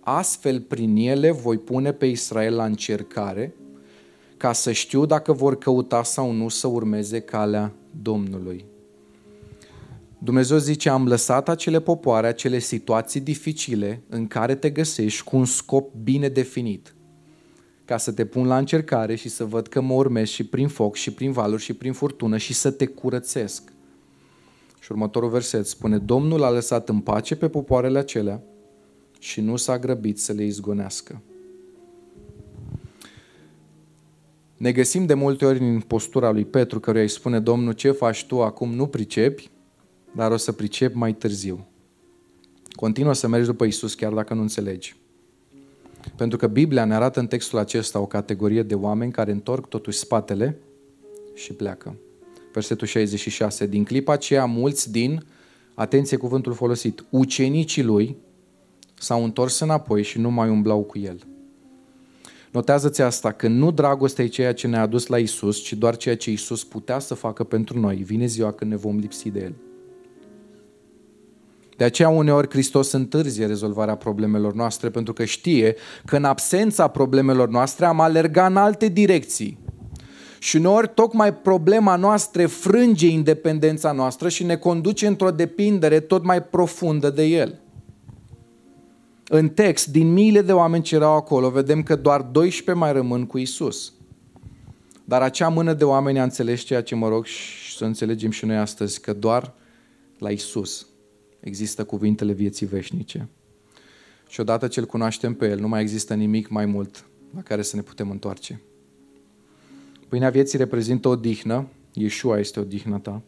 [0.00, 3.54] Astfel, prin ele voi pune pe Israel la încercare,
[4.36, 7.72] ca să știu dacă vor căuta sau nu să urmeze calea
[8.02, 8.64] Domnului.
[10.18, 15.44] Dumnezeu zice, am lăsat acele popoare, acele situații dificile în care te găsești cu un
[15.44, 16.94] scop bine definit
[17.84, 20.94] ca să te pun la încercare și să văd că mă urmezi și prin foc
[20.94, 23.72] și prin valuri și prin furtună și să te curățesc.
[24.80, 28.42] Și următorul verset spune, Domnul a lăsat în pace pe popoarele acelea
[29.18, 31.20] și nu s-a grăbit să le izgonească.
[34.56, 38.26] Ne găsim de multe ori în postura lui Petru, căruia îi spune Domnul, ce faci
[38.26, 39.50] tu acum nu pricepi,
[40.16, 41.66] dar o să pricepi mai târziu.
[42.72, 45.01] Continuă să mergi după Isus chiar dacă nu înțelegi.
[46.16, 49.98] Pentru că Biblia ne arată în textul acesta o categorie de oameni care întorc totuși
[49.98, 50.58] spatele
[51.34, 51.96] și pleacă.
[52.52, 53.66] Versetul 66.
[53.66, 55.24] Din clipa aceea, mulți din,
[55.74, 58.16] atenție cuvântul folosit, ucenicii lui
[58.98, 61.26] s-au întors înapoi și nu mai umblau cu el.
[62.52, 66.16] Notează-ți asta, că nu dragostea e ceea ce ne-a adus la Isus, ci doar ceea
[66.16, 67.96] ce Isus putea să facă pentru noi.
[67.96, 69.54] Vine ziua când ne vom lipsi de El.
[71.82, 77.48] De aceea uneori Hristos întârzie rezolvarea problemelor noastre pentru că știe că în absența problemelor
[77.48, 79.58] noastre am alergat în alte direcții.
[80.38, 86.42] Și uneori tocmai problema noastră frânge independența noastră și ne conduce într-o depindere tot mai
[86.42, 87.60] profundă de El.
[89.28, 93.26] În text, din miile de oameni ce erau acolo, vedem că doar 12 mai rămân
[93.26, 93.92] cu Isus.
[95.04, 98.44] Dar acea mână de oameni a înțeles ceea ce mă rog și să înțelegem și
[98.44, 99.54] noi astăzi, că doar
[100.18, 100.86] la Isus
[101.42, 103.28] există cuvintele vieții veșnice.
[104.28, 107.62] Și odată ce îl cunoaștem pe El, nu mai există nimic mai mult la care
[107.62, 108.60] să ne putem întoarce.
[110.08, 113.22] Pâinea vieții reprezintă o dihnă, Iesua este o dihnă ta.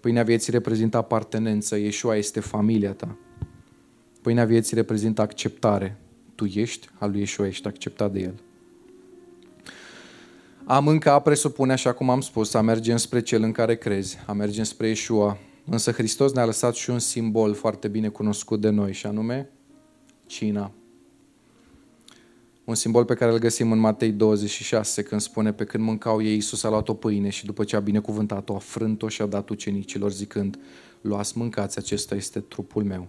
[0.00, 3.16] Pâinea vieții reprezintă apartenență, Iesua este familia ta.
[4.22, 5.96] Pâinea vieții reprezintă acceptare.
[6.34, 8.40] Tu ești al lui Iesua, ești acceptat de El.
[10.64, 14.32] A mânca presupune, așa cum am spus, a merge spre cel în care crezi, a
[14.32, 15.38] merge spre Iesua,
[15.70, 19.50] Însă Hristos ne-a lăsat și un simbol foarte bine cunoscut de noi, și anume
[20.26, 20.72] cina.
[22.64, 26.32] Un simbol pe care îl găsim în Matei 26, când spune, pe când mâncau ei,
[26.32, 29.48] Iisus a luat o pâine și după ce a binecuvântat-o, a frânt-o și a dat
[29.48, 30.58] ucenicilor, zicând,
[31.00, 33.08] luați, mâncați, acesta este trupul meu.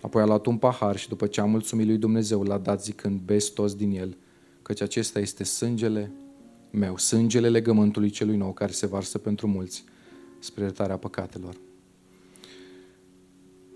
[0.00, 3.20] Apoi a luat un pahar și după ce a mulțumit lui Dumnezeu, l-a dat zicând,
[3.20, 4.16] beți toți din el,
[4.62, 6.12] căci acesta este sângele
[6.70, 9.84] meu, sângele legământului celui nou care se varsă pentru mulți
[10.42, 11.56] spre iertarea păcatelor.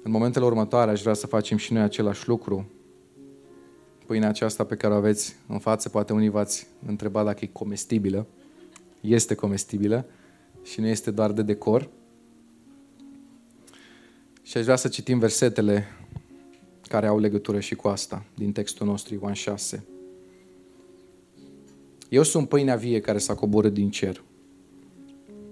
[0.03, 2.71] În momentele următoare aș vrea să facem și noi același lucru.
[4.07, 8.27] Pâinea aceasta pe care o aveți în față, poate unii v-ați întrebat dacă e comestibilă.
[9.01, 10.07] Este comestibilă
[10.63, 11.89] și nu este doar de decor.
[14.43, 15.87] Și Și aș vrea să citim versetele
[16.89, 19.85] care au legătură și cu asta, din textul nostru, Ioan 6.
[22.09, 24.23] Eu sunt pâinea vie care s-a coborât din cer.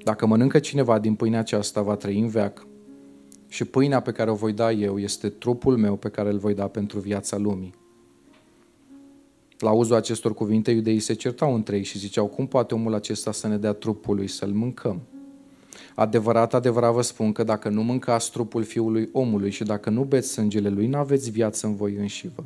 [0.04, 2.66] Dacă mănâncă cineva din pâinea aceasta, va trăi în veac.
[3.48, 6.54] Și pâinea pe care o voi da eu este trupul meu pe care îl voi
[6.54, 7.74] da pentru viața lumii.
[9.58, 13.32] La auzul acestor cuvinte, iudeii se certau între ei și ziceau, cum poate omul acesta
[13.32, 15.00] să ne dea trupul lui să-l mâncăm?
[15.94, 20.28] Adevărat, adevărat vă spun că dacă nu mâncați trupul fiului omului și dacă nu beți
[20.28, 22.44] sângele lui, nu aveți viață în voi înșivă.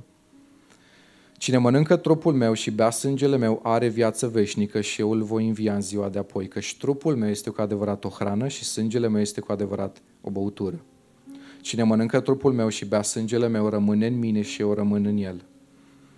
[1.49, 5.47] Cine mănâncă trupul meu și bea sângele meu are viață veșnică și eu îl voi
[5.47, 9.09] învia în ziua de apoi, căci trupul meu este cu adevărat o hrană și sângele
[9.09, 10.81] meu este cu adevărat o băutură.
[11.61, 15.17] Cine mănâncă trupul meu și bea sângele meu rămâne în mine și eu rămân în
[15.17, 15.45] el.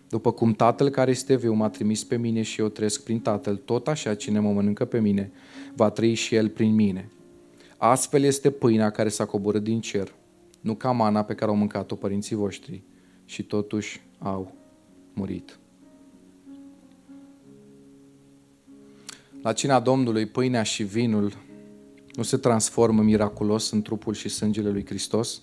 [0.09, 3.57] După cum Tatăl care este viu m-a trimis pe mine și eu trăiesc prin Tatăl,
[3.57, 5.33] tot așa cine mă mănâncă pe mine
[5.75, 7.11] va trăi și el prin mine.
[7.77, 10.15] Astfel este pâinea care s-a coborât din cer,
[10.61, 12.83] nu ca mana pe care au mâncat-o părinții voștri
[13.25, 14.59] și totuși au
[15.13, 15.59] murit.
[19.43, 21.37] La cina Domnului, pâinea și vinul
[22.15, 25.43] nu se transformă miraculos în trupul și sângele lui Hristos,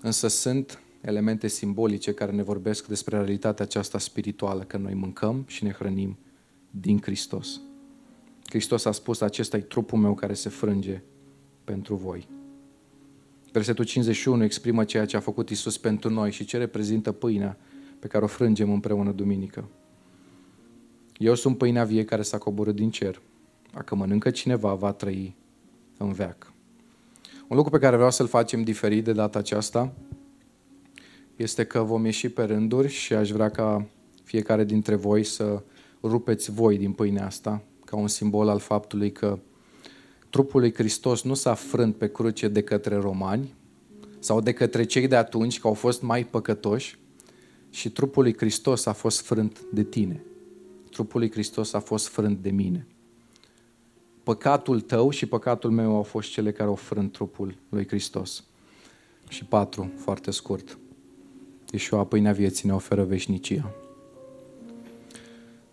[0.00, 5.64] însă sunt elemente simbolice care ne vorbesc despre realitatea aceasta spirituală, că noi mâncăm și
[5.64, 6.18] ne hrănim
[6.70, 7.60] din Hristos.
[8.48, 11.02] Hristos a spus, acesta e trupul meu care se frânge
[11.64, 12.35] pentru voi.
[13.56, 17.58] Versetul 51 exprimă ceea ce a făcut Isus pentru noi și ce reprezintă pâinea
[17.98, 19.68] pe care o frângem împreună duminică.
[21.16, 23.20] Eu sunt pâinea vie care s-a coborât din cer.
[23.72, 25.36] Dacă mănâncă cineva, va trăi
[25.98, 26.52] în veac.
[27.48, 29.94] Un lucru pe care vreau să-l facem diferit de data aceasta
[31.36, 33.86] este că vom ieși pe rânduri și aș vrea ca
[34.24, 35.62] fiecare dintre voi să
[36.02, 39.38] rupeți voi din pâinea asta, ca un simbol al faptului că
[40.30, 43.54] trupul lui Hristos nu s-a frânt pe cruce de către romani
[44.18, 46.98] sau de către cei de atunci, că au fost mai păcătoși,
[47.70, 50.24] și trupul lui Hristos a fost frânt de tine.
[50.90, 52.86] Trupul lui Hristos a fost frânt de mine.
[54.22, 58.44] Păcatul tău și păcatul meu au fost cele care au frânt trupul lui Hristos.
[59.28, 60.78] Și patru, foarte scurt.
[61.70, 63.74] Ișua, pâinea vieții, ne oferă veșnicia.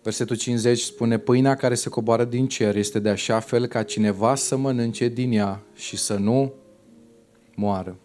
[0.04, 4.34] Versetul 50 spune, pâinea care se coboară din cer este de așa fel ca cineva
[4.34, 6.52] să mănânce din ea și să nu
[7.54, 7.96] moară.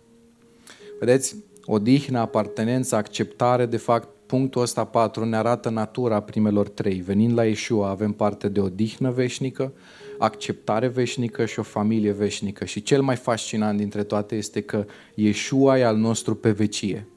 [1.00, 1.36] Vedeți,
[1.66, 7.00] odihnă, apartenență, acceptare, de fapt, punctul ăsta 4 ne arată natura primelor trei.
[7.00, 9.74] Venind la Iesua avem parte de odihnă veșnică,
[10.18, 12.66] acceptare veșnică și o familie veșnică.
[12.66, 17.08] Și cel mai fascinant dintre toate este că Iesua e al nostru pe vecie.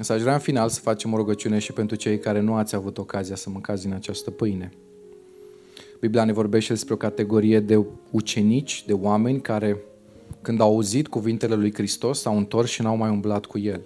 [0.00, 2.74] Însă aș vrea în final să facem o rugăciune și pentru cei care nu ați
[2.74, 4.72] avut ocazia să mâncați din această pâine.
[6.00, 9.76] Biblia ne vorbește despre o categorie de ucenici, de oameni care,
[10.42, 13.80] când au auzit cuvintele lui Hristos, s-au întors și n-au mai umblat cu el.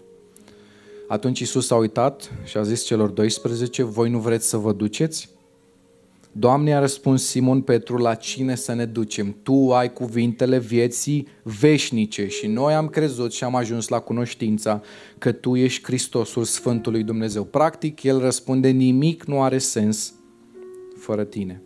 [1.08, 5.28] Atunci Isus a uitat și a zis celor 12, voi nu vreți să vă duceți?
[6.36, 9.36] Doamne, a răspuns Simon Petru, la cine să ne ducem?
[9.42, 14.82] Tu ai cuvintele vieții veșnice și noi am crezut și am ajuns la cunoștința
[15.18, 17.44] că Tu ești Hristosul Sfântului Dumnezeu.
[17.44, 20.14] Practic, el răspunde, nimic nu are sens
[20.98, 21.62] fără Tine.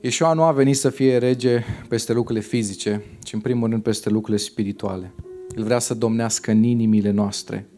[0.00, 4.10] Ieșua nu a venit să fie rege peste lucrurile fizice, ci în primul rând peste
[4.10, 5.14] lucrurile spirituale.
[5.56, 7.68] El vrea să domnească în inimile noastre,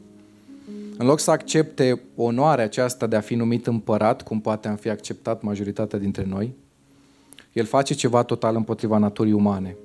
[0.98, 4.88] în loc să accepte onoarea aceasta de a fi numit împărat, cum poate am fi
[4.88, 6.54] acceptat majoritatea dintre noi,
[7.52, 9.76] el face ceva total împotriva naturii umane.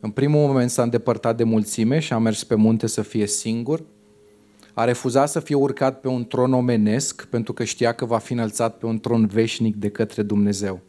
[0.00, 3.82] În primul moment s-a îndepărtat de mulțime și a mers pe munte să fie singur,
[4.74, 8.32] a refuzat să fie urcat pe un tron omenesc pentru că știa că va fi
[8.32, 10.80] înălțat pe un tron veșnic de către Dumnezeu.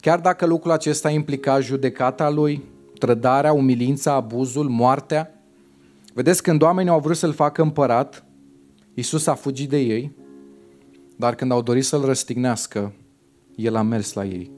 [0.00, 2.62] Chiar dacă lucrul acesta implica judecata lui,
[2.98, 5.42] trădarea, umilința, abuzul, moartea,
[6.14, 8.24] vedeți, când oamenii au vrut să-l facă împărat,
[8.94, 10.12] Iisus a fugit de ei,
[11.16, 12.92] dar când au dorit să-L răstignească,
[13.56, 14.50] El a mers la ei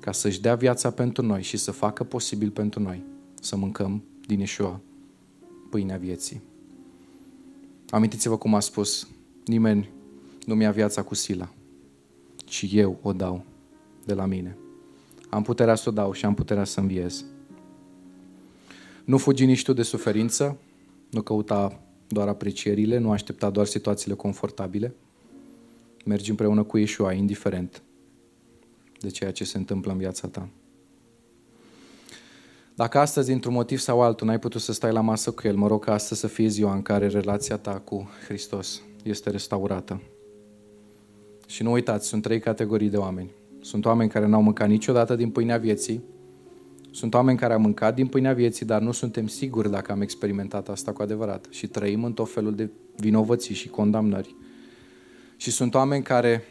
[0.00, 3.04] ca să-și dea viața pentru noi și să facă posibil pentru noi
[3.40, 4.80] să mâncăm din Iesua
[5.70, 6.42] pâinea vieții.
[7.90, 9.08] Amintiți-vă cum a spus,
[9.44, 9.90] nimeni
[10.46, 11.48] nu mi-a viața cu sila,
[12.44, 13.44] ci eu o dau
[14.04, 14.56] de la mine.
[15.28, 17.24] Am puterea să o dau și am puterea să înviez.
[19.04, 20.56] Nu fugi nici tu de suferință,
[21.10, 24.94] nu căuta doar aprecierile, nu aștepta doar situațiile confortabile.
[26.04, 27.82] Mergi împreună cu Iesua, indiferent
[29.00, 30.48] de ceea ce se întâmplă în viața ta.
[32.74, 35.66] Dacă astăzi, într-un motiv sau altul, n-ai putut să stai la masă cu El, mă
[35.66, 40.00] rog ca astăzi să fie ziua în care relația ta cu Hristos este restaurată.
[41.46, 43.30] Și nu uitați, sunt trei categorii de oameni.
[43.60, 46.02] Sunt oameni care n-au mâncat niciodată din pâinea vieții.
[46.94, 50.68] Sunt oameni care au mâncat din pâinea vieții, dar nu suntem siguri dacă am experimentat
[50.68, 51.46] asta cu adevărat.
[51.50, 54.34] Și trăim în tot felul de vinovății și condamnări.
[55.36, 56.44] Și sunt oameni care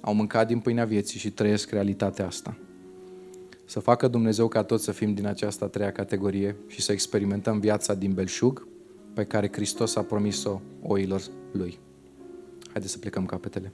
[0.00, 2.56] au mâncat din pâinea vieții și trăiesc realitatea asta.
[3.64, 7.58] Să facă Dumnezeu ca toți să fim din această a treia categorie și să experimentăm
[7.58, 8.66] viața din belșug
[9.14, 11.78] pe care Hristos a promis-o oilor Lui.
[12.70, 13.72] Haideți să plecăm capetele.